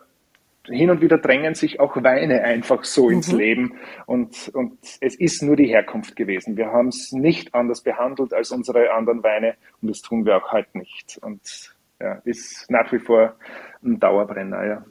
[0.68, 3.38] hin und wieder drängen sich auch Weine einfach so ins mhm.
[3.38, 3.74] Leben
[4.06, 6.58] und, und es ist nur die Herkunft gewesen.
[6.58, 10.52] Wir haben es nicht anders behandelt als unsere anderen Weine und das tun wir auch
[10.52, 11.20] heute nicht.
[11.22, 13.36] Und ja, ist nach wie vor
[13.84, 14.86] ein Dauerbrenner, ja.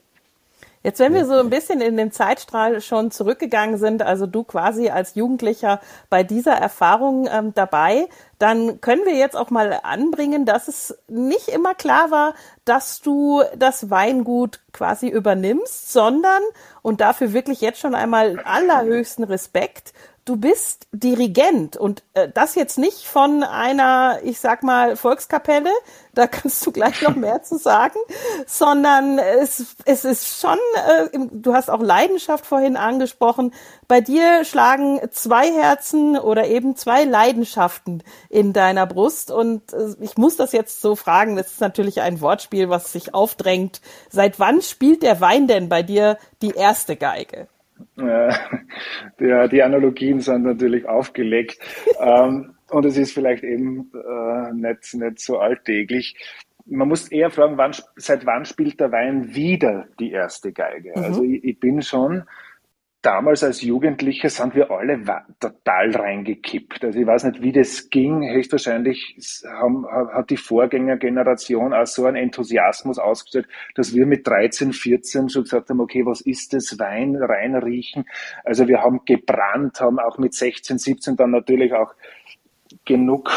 [0.84, 4.90] Jetzt, wenn wir so ein bisschen in den Zeitstrahl schon zurückgegangen sind, also du quasi
[4.90, 8.06] als Jugendlicher bei dieser Erfahrung ähm, dabei,
[8.38, 12.34] dann können wir jetzt auch mal anbringen, dass es nicht immer klar war,
[12.66, 16.42] dass du das Weingut quasi übernimmst, sondern,
[16.82, 19.94] und dafür wirklich jetzt schon einmal allerhöchsten Respekt,
[20.24, 25.70] du bist Dirigent und äh, das jetzt nicht von einer, ich sag mal, Volkskapelle,
[26.14, 27.98] da kannst du gleich noch mehr zu sagen,
[28.46, 33.52] sondern es, es ist schon, äh, du hast auch Leidenschaft vorhin angesprochen,
[33.86, 40.16] bei dir schlagen zwei Herzen oder eben zwei Leidenschaften in deiner Brust und äh, ich
[40.16, 43.82] muss das jetzt so fragen, das ist natürlich ein Wortspiel, was sich aufdrängt.
[44.10, 47.48] Seit wann spielt der Wein denn bei dir die erste Geige?
[47.96, 51.58] ja, die Analogien sind natürlich aufgelegt.
[52.00, 56.16] ähm, und es ist vielleicht eben äh, nicht, nicht so alltäglich.
[56.66, 60.92] Man muss eher fragen, wann, seit wann spielt der Wein wieder die erste Geige?
[60.96, 61.04] Mhm.
[61.04, 62.24] Also ich, ich bin schon
[63.04, 65.02] damals als Jugendliche sind wir alle
[65.38, 66.84] total reingekippt.
[66.84, 68.26] Also ich weiß nicht, wie das ging.
[68.28, 75.28] Höchstwahrscheinlich haben, hat die Vorgängergeneration auch so einen Enthusiasmus ausgestellt, dass wir mit 13, 14
[75.28, 76.78] schon gesagt haben, okay, was ist das?
[76.78, 78.06] Wein reinriechen.
[78.42, 81.94] Also wir haben gebrannt, haben auch mit 16, 17 dann natürlich auch
[82.84, 83.30] genug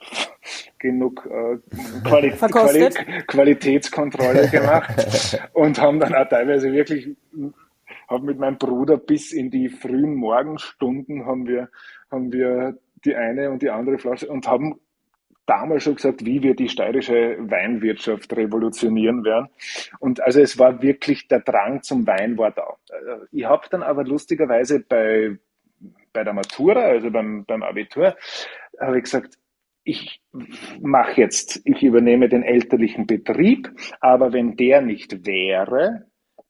[0.78, 1.58] genug äh,
[2.06, 2.90] Quali Quali
[3.26, 4.90] Qualitätskontrolle gemacht
[5.54, 7.16] und haben dann auch teilweise wirklich
[8.08, 11.68] habe mit meinem Bruder bis in die frühen Morgenstunden haben wir,
[12.10, 14.80] haben wir die eine und die andere Flasche und haben
[15.46, 19.48] damals schon gesagt, wie wir die steirische Weinwirtschaft revolutionieren werden.
[20.00, 22.76] Und also es war wirklich der Drang zum Wein war da.
[23.30, 25.38] Ich habe dann aber lustigerweise bei,
[26.12, 28.16] bei der Matura, also beim, beim Abitur,
[28.80, 29.38] habe ich gesagt,
[29.84, 30.20] ich
[30.80, 36.06] mache jetzt, ich übernehme den elterlichen Betrieb, aber wenn der nicht wäre,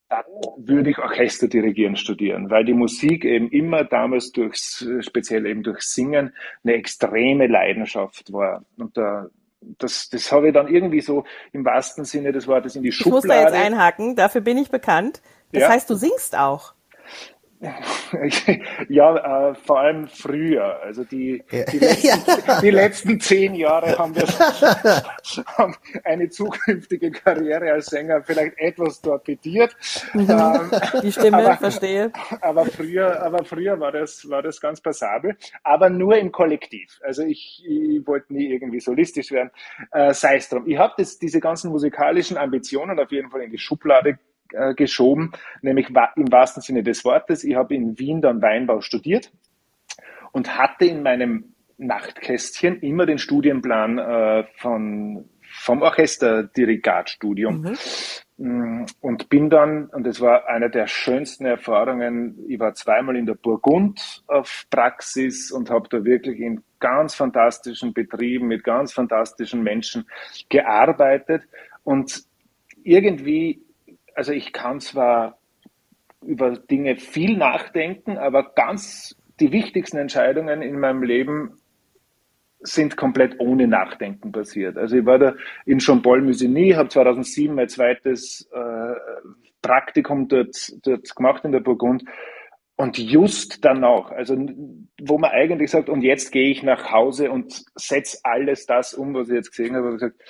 [0.08, 0.24] dann
[0.56, 5.82] würde ich Orchester dirigieren studieren, weil die Musik eben immer damals durchs, speziell eben durch
[5.82, 8.64] Singen, eine extreme Leidenschaft war.
[8.76, 9.26] Und da,
[9.60, 13.18] das, das habe ich dann irgendwie so im wahrsten Sinne des Wortes in die Schublade.
[13.18, 15.22] Ich muss da jetzt einhaken, dafür bin ich bekannt.
[15.52, 15.68] Das ja.
[15.70, 16.75] heißt, du singst auch.
[18.88, 20.80] ja, äh, vor allem früher.
[20.82, 24.26] Also die, die, letzten, die letzten zehn Jahre haben wir
[25.58, 29.74] haben eine zukünftige Karriere als Sänger vielleicht etwas torpediert.
[30.12, 30.30] Mhm.
[30.30, 30.70] Ähm,
[31.02, 32.12] die Stimme, aber, verstehe.
[32.40, 37.00] Aber früher, aber früher war das, war das ganz passabel, aber nur im Kollektiv.
[37.02, 39.50] Also ich, ich wollte nie irgendwie solistisch werden.
[39.92, 40.66] Äh, Sei es drum.
[40.66, 44.18] Ich habe diese ganzen musikalischen Ambitionen auf jeden Fall in die Schublade
[44.52, 45.32] äh, geschoben,
[45.62, 47.44] nämlich im wahrsten Sinne des Wortes.
[47.44, 49.32] Ich habe in Wien dann Weinbau studiert
[50.32, 57.60] und hatte in meinem Nachtkästchen immer den Studienplan äh, von, vom Orchesterdirigatstudium.
[57.60, 57.76] Mhm.
[58.38, 63.26] Mm, und bin dann, und das war eine der schönsten Erfahrungen, ich war zweimal in
[63.26, 69.62] der Burgund auf Praxis und habe da wirklich in ganz fantastischen Betrieben mit ganz fantastischen
[69.62, 70.06] Menschen
[70.50, 71.42] gearbeitet.
[71.82, 72.24] Und
[72.82, 73.65] irgendwie
[74.16, 75.38] also ich kann zwar
[76.24, 81.60] über Dinge viel nachdenken, aber ganz die wichtigsten Entscheidungen in meinem Leben
[82.60, 84.78] sind komplett ohne Nachdenken passiert.
[84.78, 85.34] Also ich war da
[85.66, 88.94] in Jean-Paul-Musigny, habe 2007 mein zweites äh,
[89.60, 92.04] Praktikum dort, dort gemacht in der Burgund
[92.76, 94.36] und just danach, also
[95.00, 99.14] wo man eigentlich sagt, und jetzt gehe ich nach Hause und setze alles das um,
[99.14, 100.22] was ich jetzt gesehen habe, habe ich gesagt,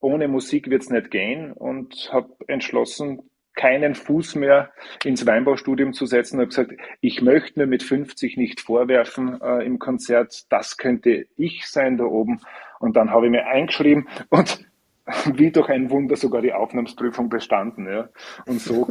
[0.00, 3.22] ohne Musik wird es nicht gehen und habe entschlossen,
[3.56, 4.70] keinen Fuß mehr
[5.02, 6.38] ins Weinbaustudium zu setzen.
[6.38, 11.66] Habe gesagt, ich möchte mir mit 50 nicht vorwerfen äh, im Konzert, das könnte ich
[11.66, 12.40] sein da oben.
[12.78, 14.66] Und dann habe ich mir eingeschrieben und
[15.34, 17.86] wie durch ein Wunder sogar die Aufnahmsprüfung bestanden.
[17.86, 18.08] Ja.
[18.44, 18.88] Und, so,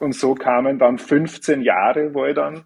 [0.00, 2.64] und so kamen dann 15 Jahre, wo ich dann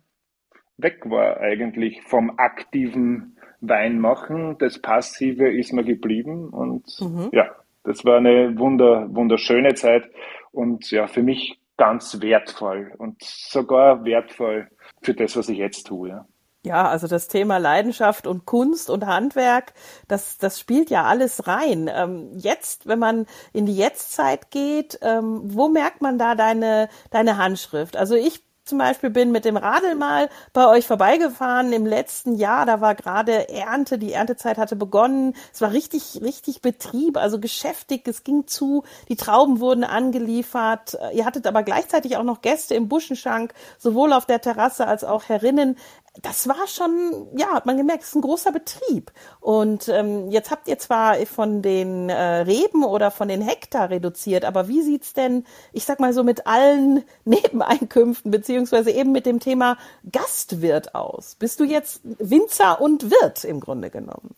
[0.76, 4.56] weg war eigentlich vom aktiven Weinmachen.
[4.58, 7.28] Das Passive ist mir geblieben und mhm.
[7.32, 10.10] ja, das war eine wunder, wunderschöne Zeit
[10.52, 14.68] und ja, für mich ganz wertvoll und sogar wertvoll
[15.02, 16.24] für das, was ich jetzt tue.
[16.64, 16.88] Ja.
[16.88, 19.74] Also das Thema Leidenschaft und Kunst und Handwerk,
[20.08, 21.90] das, das spielt ja alles rein.
[21.92, 27.36] Ähm, jetzt, wenn man in die Jetztzeit geht, ähm, wo merkt man da deine, deine
[27.36, 27.96] Handschrift?
[27.98, 32.64] Also ich zum Beispiel bin mit dem Radl mal bei euch vorbeigefahren im letzten Jahr.
[32.64, 35.34] Da war gerade Ernte, die Erntezeit hatte begonnen.
[35.52, 38.08] Es war richtig, richtig Betrieb, also geschäftig.
[38.08, 38.84] Es ging zu.
[39.08, 40.96] Die Trauben wurden angeliefert.
[41.12, 45.28] Ihr hattet aber gleichzeitig auch noch Gäste im Buschenschank, sowohl auf der Terrasse als auch
[45.28, 45.76] herinnen
[46.22, 49.10] das war schon, ja, hat man gemerkt, es ist ein großer Betrieb.
[49.40, 54.44] Und ähm, jetzt habt ihr zwar von den äh, Reben oder von den Hektar reduziert,
[54.44, 59.40] aber wie sieht's denn, ich sag mal so, mit allen Nebeneinkünften beziehungsweise eben mit dem
[59.40, 59.76] Thema
[60.10, 61.34] Gastwirt aus?
[61.34, 64.36] Bist du jetzt Winzer und Wirt im Grunde genommen?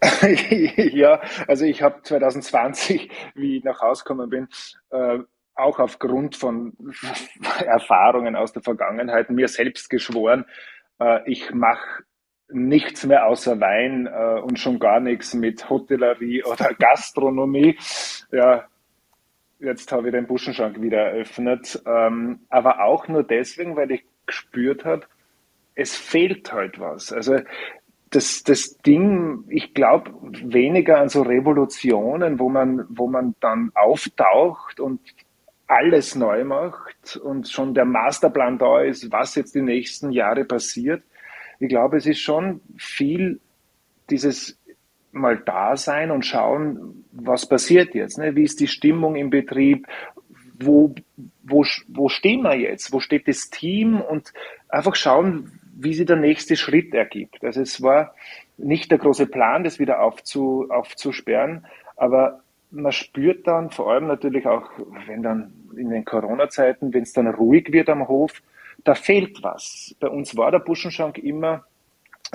[0.76, 4.48] ja, also ich habe 2020, wie ich nach Hause gekommen bin,
[4.90, 5.18] äh,
[5.54, 6.76] auch aufgrund von
[7.64, 10.44] Erfahrungen aus der Vergangenheit mir selbst geschworen,
[11.00, 12.04] äh, ich mache
[12.48, 17.78] nichts mehr außer Wein äh, und schon gar nichts mit Hotellerie oder Gastronomie.
[18.30, 18.64] Ja,
[19.58, 24.84] jetzt habe ich den Buschenschrank wieder eröffnet, ähm, aber auch nur deswegen, weil ich gespürt
[24.84, 25.06] habe,
[25.74, 27.12] es fehlt halt was.
[27.12, 27.38] Also
[28.10, 34.78] das, das Ding, ich glaube weniger an so Revolutionen, wo man, wo man dann auftaucht
[34.78, 35.00] und
[35.66, 41.02] alles neu macht und schon der Masterplan da ist, was jetzt die nächsten Jahre passiert.
[41.58, 43.40] Ich glaube, es ist schon viel
[44.10, 44.58] dieses
[45.12, 48.18] mal da sein und schauen, was passiert jetzt.
[48.18, 48.34] Ne?
[48.36, 49.86] Wie ist die Stimmung im Betrieb?
[50.58, 50.94] Wo,
[51.42, 52.92] wo, wo stehen wir jetzt?
[52.92, 54.00] Wo steht das Team?
[54.00, 54.32] Und
[54.68, 57.42] einfach schauen, wie sich der nächste Schritt ergibt.
[57.44, 58.14] Also es war
[58.56, 62.43] nicht der große Plan, das wieder aufzu, aufzusperren, aber
[62.74, 64.70] man spürt dann vor allem natürlich auch,
[65.06, 68.42] wenn dann in den Corona-Zeiten, wenn es dann ruhig wird am Hof,
[68.84, 69.94] da fehlt was.
[70.00, 71.64] Bei uns war der Buschenschank immer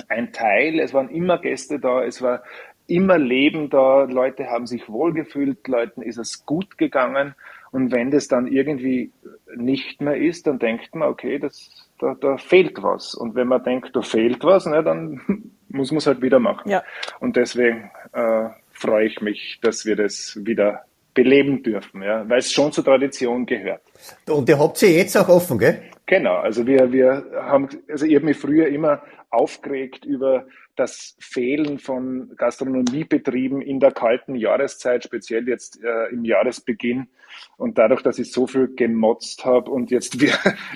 [0.08, 2.42] ein Teil, es waren immer Gäste da, es war
[2.86, 7.34] immer Leben da, Leute haben sich wohlgefühlt, Leuten ist es gut gegangen
[7.70, 9.12] und wenn das dann irgendwie
[9.56, 13.14] nicht mehr ist, dann denkt man, okay, das, da, da fehlt was.
[13.14, 15.20] Und wenn man denkt, da fehlt was, ne, dann
[15.68, 16.68] muss man es halt wieder machen.
[16.68, 16.82] Ja.
[17.20, 18.48] Und deswegen äh,
[18.80, 23.44] freue ich mich, dass wir das wieder beleben dürfen, ja, weil es schon zur Tradition
[23.46, 23.82] gehört.
[24.28, 25.82] Und ihr habt sie jetzt auch offen, gell?
[26.06, 31.78] Genau, also wir, wir haben, also ich habe mich früher immer aufgeregt über das Fehlen
[31.78, 37.08] von Gastronomiebetrieben in der kalten Jahreszeit, speziell jetzt äh, im Jahresbeginn.
[37.56, 40.32] Und dadurch, dass ich so viel gemotzt habe und jetzt wir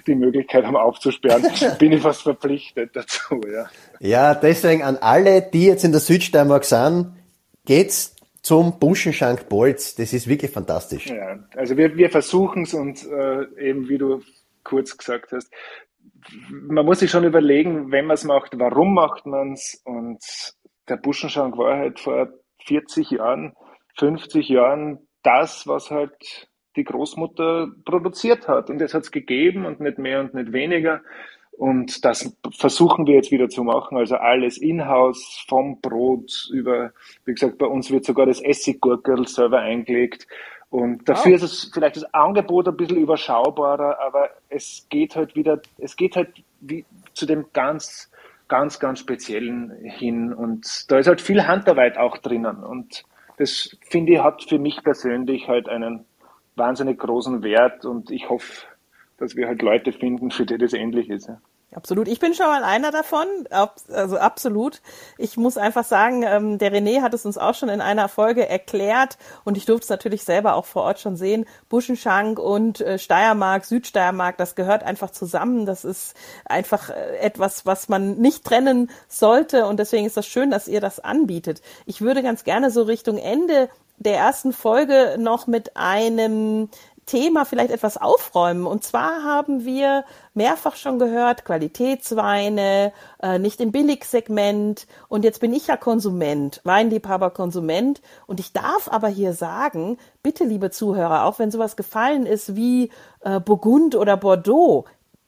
[0.06, 1.44] die Möglichkeit haben aufzusperren,
[1.78, 3.40] bin ich fast verpflichtet dazu.
[3.52, 3.70] Ja.
[3.98, 7.12] ja, deswegen an alle, die jetzt in der Südsteiermark sind,
[7.64, 9.94] geht's zum Buschenschank Bolz.
[9.94, 11.06] Das ist wirklich fantastisch.
[11.06, 14.22] Ja, also wir, wir versuchen es und äh, eben wie du
[14.62, 15.50] kurz gesagt hast,
[16.50, 19.80] man muss sich schon überlegen, wenn man es macht, warum macht man es?
[19.84, 20.22] Und
[20.88, 22.28] der Buschenschank war halt vor
[22.66, 23.54] 40 Jahren,
[23.98, 28.70] 50 Jahren das, was halt die Großmutter produziert hat.
[28.70, 31.02] Und das hat es gegeben und nicht mehr und nicht weniger.
[31.56, 33.96] Und das versuchen wir jetzt wieder zu machen.
[33.96, 36.92] Also alles in-house, vom Brot über,
[37.24, 40.26] wie gesagt, bei uns wird sogar das Essiggurkel selber eingelegt.
[40.70, 41.34] Und dafür oh.
[41.36, 46.16] ist es vielleicht das Angebot ein bisschen überschaubarer, aber es geht halt wieder, es geht
[46.16, 48.10] halt wie zu dem ganz,
[48.48, 50.32] ganz, ganz Speziellen hin.
[50.32, 52.64] Und da ist halt viel Handarbeit auch drinnen.
[52.64, 53.04] Und
[53.36, 56.04] das finde ich hat für mich persönlich halt einen
[56.56, 58.66] wahnsinnig großen Wert und ich hoffe,
[59.18, 61.28] dass wir halt Leute finden, für die das ähnlich ist.
[61.28, 61.40] Ja.
[61.74, 62.06] Absolut.
[62.06, 63.26] Ich bin schon mal einer davon.
[63.50, 64.80] Also absolut.
[65.18, 68.48] Ich muss einfach sagen, ähm, der René hat es uns auch schon in einer Folge
[68.48, 71.46] erklärt und ich durfte es natürlich selber auch vor Ort schon sehen.
[71.68, 75.66] Buschenschank und äh, Steiermark, Südsteiermark, das gehört einfach zusammen.
[75.66, 80.50] Das ist einfach äh, etwas, was man nicht trennen sollte und deswegen ist das schön,
[80.50, 81.60] dass ihr das anbietet.
[81.86, 86.68] Ich würde ganz gerne so Richtung Ende der ersten Folge noch mit einem
[87.06, 88.66] Thema vielleicht etwas aufräumen.
[88.66, 94.86] Und zwar haben wir mehrfach schon gehört, Qualitätsweine, äh, nicht im Billigsegment.
[95.08, 98.00] Und jetzt bin ich ja Konsument, Weinliebhaber, Konsument.
[98.26, 102.90] Und ich darf aber hier sagen, bitte, liebe Zuhörer, auch wenn sowas gefallen ist wie
[103.20, 104.84] äh, Burgund oder Bordeaux,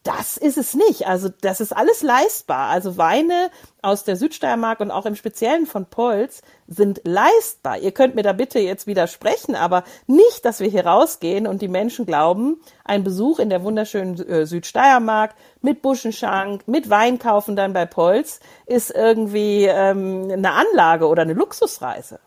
[0.07, 1.07] das ist es nicht.
[1.07, 2.69] Also das ist alles leistbar.
[2.69, 3.51] Also Weine
[3.83, 7.79] aus der Südsteiermark und auch im Speziellen von Polz sind leistbar.
[7.79, 11.69] Ihr könnt mir da bitte jetzt widersprechen, aber nicht, dass wir hier rausgehen und die
[11.69, 17.73] Menschen glauben, ein Besuch in der wunderschönen äh, Südsteiermark mit Buschenschank, mit Wein kaufen dann
[17.73, 22.21] bei Polz ist irgendwie ähm, eine Anlage oder eine Luxusreise.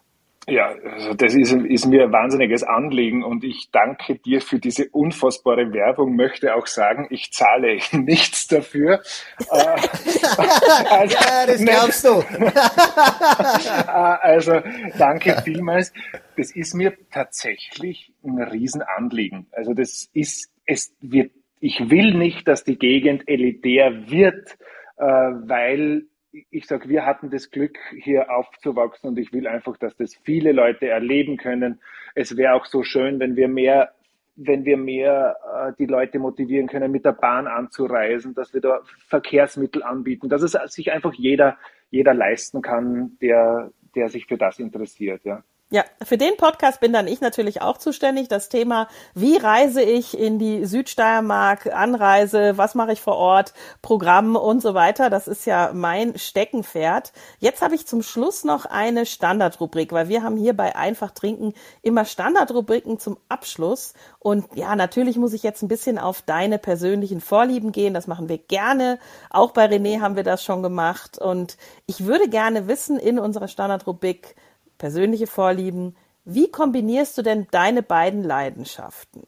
[0.49, 4.89] Ja, also das ist, ist, mir ein wahnsinniges Anliegen und ich danke dir für diese
[4.89, 9.01] unfassbare Werbung, möchte auch sagen, ich zahle nichts dafür.
[9.49, 12.23] Also, ja, das glaubst du.
[13.59, 14.61] Äh, also
[14.97, 15.93] danke vielmals.
[16.37, 19.47] Das ist mir tatsächlich ein Riesenanliegen.
[19.51, 24.57] Also das ist, es wird, ich will nicht, dass die Gegend elitär wird,
[24.97, 29.95] äh, weil ich sage, wir hatten das Glück, hier aufzuwachsen und ich will einfach, dass
[29.97, 31.79] das viele Leute erleben können.
[32.15, 33.93] Es wäre auch so schön, wenn wir mehr,
[34.35, 38.81] wenn wir mehr äh, die Leute motivieren können, mit der Bahn anzureisen, dass wir da
[39.07, 41.57] Verkehrsmittel anbieten, dass es sich einfach jeder,
[41.89, 45.43] jeder leisten kann, der, der sich für das interessiert, ja.
[45.71, 48.27] Ja, für den Podcast bin dann ich natürlich auch zuständig.
[48.27, 53.53] Das Thema, wie reise ich in die Südsteiermark, Anreise, was mache ich vor Ort,
[53.83, 55.11] Programm und so weiter.
[55.11, 57.13] Das ist ja mein Steckenpferd.
[57.37, 61.53] Jetzt habe ich zum Schluss noch eine Standardrubrik, weil wir haben hier bei Einfach Trinken
[61.83, 63.93] immer Standardrubriken zum Abschluss.
[64.17, 67.93] Und ja, natürlich muss ich jetzt ein bisschen auf deine persönlichen Vorlieben gehen.
[67.93, 68.97] Das machen wir gerne.
[69.29, 71.19] Auch bei René haben wir das schon gemacht.
[71.19, 74.35] Und ich würde gerne wissen in unserer Standardrubrik,
[74.79, 75.95] persönliche Vorlieben.
[76.25, 79.27] Wie kombinierst du denn deine beiden Leidenschaften?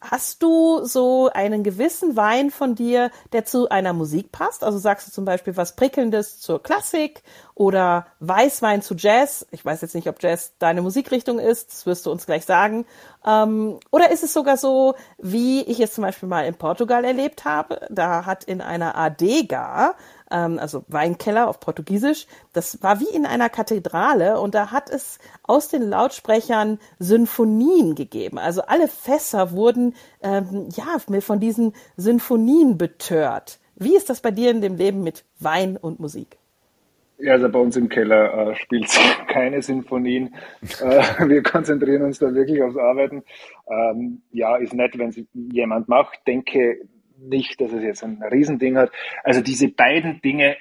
[0.00, 4.62] Hast du so einen gewissen Wein von dir, der zu einer Musik passt?
[4.62, 9.44] Also sagst du zum Beispiel was Prickelndes zur Klassik oder Weißwein zu Jazz?
[9.50, 12.86] Ich weiß jetzt nicht, ob Jazz deine Musikrichtung ist, das wirst du uns gleich sagen.
[13.26, 17.44] Ähm, oder ist es sogar so, wie ich es zum Beispiel mal in Portugal erlebt
[17.44, 17.84] habe?
[17.90, 19.96] Da hat in einer Adega
[20.30, 22.26] ähm, also Weinkeller auf Portugiesisch.
[22.52, 28.38] Das war wie in einer Kathedrale und da hat es aus den Lautsprechern Sinfonien gegeben.
[28.38, 33.58] Also alle Fässer wurden ähm, ja von diesen Sinfonien betört.
[33.76, 36.38] Wie ist das bei dir in dem Leben mit Wein und Musik?
[37.20, 38.88] Ja, also bei uns im Keller äh, spielt
[39.28, 40.34] keine Sinfonien.
[40.80, 43.24] Äh, wir konzentrieren uns da wirklich aufs Arbeiten.
[43.68, 46.20] Ähm, ja, ist nett, wenn es jemand macht.
[46.26, 46.80] Denke,
[47.18, 48.90] nicht, dass es jetzt ein Riesending hat.
[49.24, 50.56] Also diese beiden Dinge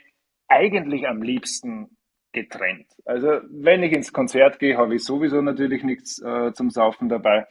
[0.47, 1.97] eigentlich am liebsten
[2.31, 2.87] getrennt.
[3.05, 7.47] Also wenn ich ins Konzert gehe, habe ich sowieso natürlich nichts äh, zum Saufen dabei.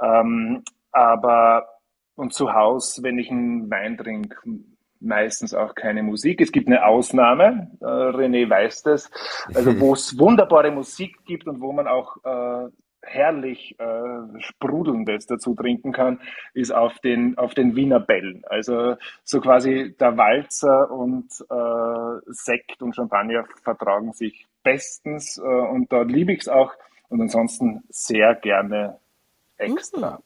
[0.00, 1.68] Ähm, aber
[2.14, 4.36] und zu Hause, wenn ich einen Wein trinke,
[5.00, 6.40] meistens auch keine Musik.
[6.40, 9.10] Es gibt eine Ausnahme, äh, René weiß das,
[9.54, 12.68] also wo es wunderbare Musik gibt und wo man auch äh,
[13.02, 16.20] herrlich äh, Sprudelndes dazu trinken kann,
[16.54, 18.42] ist auf den, auf den Wiener Bällen.
[18.48, 25.92] Also so quasi der Walzer und äh, Sekt und Champagner vertragen sich bestens äh, und
[25.92, 26.74] da liebe ich es auch
[27.08, 28.98] und ansonsten sehr gerne
[29.56, 30.16] extra.
[30.16, 30.22] Mhm.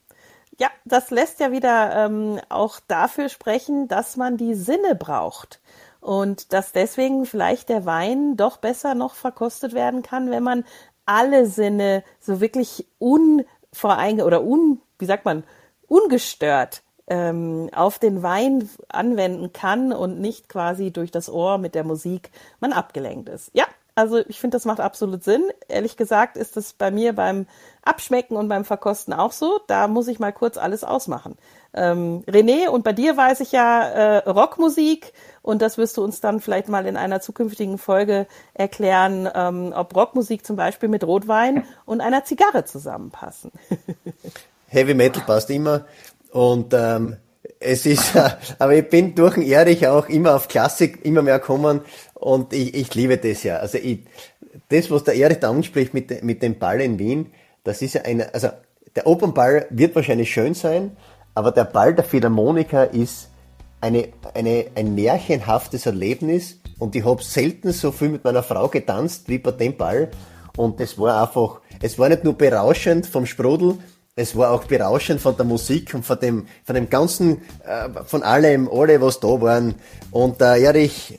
[0.58, 5.60] Ja, das lässt ja wieder ähm, auch dafür sprechen, dass man die Sinne braucht
[6.00, 10.64] und dass deswegen vielleicht der Wein doch besser noch verkostet werden kann, wenn man
[11.06, 15.44] alle Sinne so wirklich unvoreinge oder un, wie sagt man,
[15.86, 21.84] ungestört ähm, auf den Wein anwenden kann und nicht quasi durch das Ohr mit der
[21.84, 22.30] Musik
[22.60, 23.50] man abgelenkt ist.
[23.52, 25.44] Ja, also ich finde, das macht absolut Sinn.
[25.68, 27.46] Ehrlich gesagt ist es bei mir beim
[27.82, 29.60] Abschmecken und beim Verkosten auch so.
[29.66, 31.36] Da muss ich mal kurz alles ausmachen.
[31.72, 36.20] Ähm, René, und bei dir weiß ich ja äh, Rockmusik und das wirst du uns
[36.20, 41.64] dann vielleicht mal in einer zukünftigen Folge erklären, ähm, ob Rockmusik zum Beispiel mit Rotwein
[41.84, 43.52] und einer Zigarre zusammenpassen.
[44.68, 45.84] Heavy Metal passt immer
[46.32, 47.16] und ähm,
[47.60, 48.12] es ist,
[48.58, 51.80] aber ich bin durch den Erich auch immer auf Klassik immer mehr gekommen
[52.14, 53.56] und ich, ich liebe das ja.
[53.56, 54.00] Also ich,
[54.68, 57.32] das, was der Erich da anspricht mit, mit dem Ball in Wien,
[57.64, 58.48] das ist ja eine, also
[58.96, 60.96] der Opernball wird wahrscheinlich schön sein,
[61.34, 63.30] aber der Ball der Philharmoniker ist
[63.80, 69.28] eine, eine, ein märchenhaftes Erlebnis und ich habe selten so viel mit meiner Frau getanzt
[69.28, 70.10] wie bei dem Ball
[70.56, 73.78] und das war einfach, es war nicht nur berauschend vom Sprudel,
[74.16, 78.22] es war auch berauschend von der Musik und von dem, von dem ganzen, äh, von
[78.22, 79.74] allem, alle, was da waren.
[80.12, 81.18] Und äh, Erich,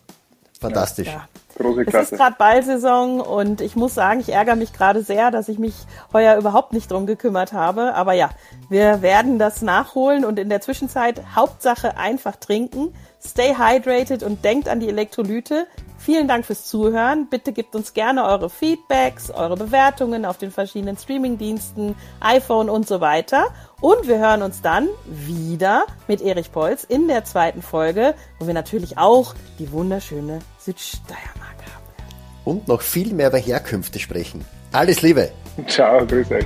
[0.59, 1.07] fantastisch.
[1.07, 1.27] Ja.
[1.57, 2.03] Große Klasse.
[2.03, 5.57] Es ist gerade Ballsaison und ich muss sagen, ich ärgere mich gerade sehr, dass ich
[5.57, 5.73] mich
[6.11, 7.93] heuer überhaupt nicht drum gekümmert habe.
[7.95, 8.29] Aber ja,
[8.69, 12.93] wir werden das nachholen und in der Zwischenzeit Hauptsache einfach trinken.
[13.23, 15.65] Stay hydrated und denkt an die Elektrolyte.
[16.05, 17.25] Vielen Dank fürs Zuhören.
[17.31, 23.01] Bitte gebt uns gerne eure Feedbacks, eure Bewertungen auf den verschiedenen Streamingdiensten, iPhone und so
[23.01, 23.47] weiter.
[23.81, 28.53] Und wir hören uns dann wieder mit Erich Polz in der zweiten Folge, wo wir
[28.53, 31.85] natürlich auch die wunderschöne Südsteiermark haben
[32.43, 34.45] Und noch viel mehr über Herkünfte sprechen.
[34.73, 35.31] Alles Liebe.
[35.65, 36.45] Ciao, grüß euch.